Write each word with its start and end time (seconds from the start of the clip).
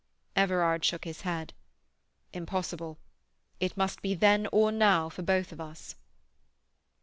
Everard 0.35 0.83
shook 0.83 1.05
his 1.05 1.21
head. 1.21 1.53
"Impossible. 2.33 2.97
It 3.59 3.77
must 3.77 4.01
be 4.01 4.15
then 4.15 4.47
or 4.51 4.71
now 4.71 5.09
for 5.09 5.21
both 5.21 5.51
of 5.51 5.61
us." 5.61 5.95